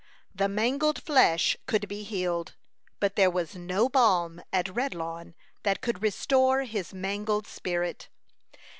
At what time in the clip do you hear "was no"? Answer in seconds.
3.29-3.87